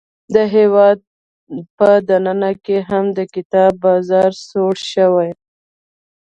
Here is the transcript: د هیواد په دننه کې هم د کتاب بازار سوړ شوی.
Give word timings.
د 0.33 0.35
هیواد 0.55 0.99
په 1.77 1.87
دننه 2.07 2.51
کې 2.63 2.77
هم 2.89 3.05
د 3.17 3.19
کتاب 3.33 3.71
بازار 3.85 4.31
سوړ 4.49 4.75
شوی. 4.91 5.29